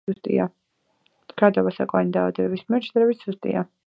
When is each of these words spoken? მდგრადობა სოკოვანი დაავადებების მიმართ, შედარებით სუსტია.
მდგრადობა 0.09 1.57
სოკოვანი 1.75 2.15
დაავადებების 2.15 2.65
მიმართ, 2.65 2.87
შედარებით 2.89 3.27
სუსტია. 3.27 3.63